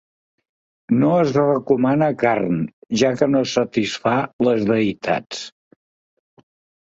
No 1.01 1.09
es 1.23 1.33
recomana 1.35 2.07
carn, 2.23 2.63
ja 3.01 3.11
que 3.19 3.27
no 3.33 3.43
satisfà 3.51 4.13
les 4.47 4.65
deïtats. 4.71 5.43